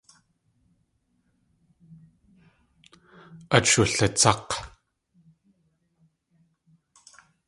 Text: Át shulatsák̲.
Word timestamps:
Át 3.55 3.65
shulatsák̲. 3.69 4.51